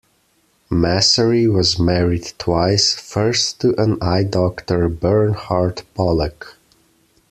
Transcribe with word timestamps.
Massary 0.71 1.47
was 1.47 1.77
married 1.77 2.33
twice, 2.39 2.95
first 2.95 3.61
to 3.61 3.79
an 3.79 3.99
eye 4.01 4.23
doctor 4.23 4.89
Bernhard 4.89 5.83
Pollack. 5.93 6.55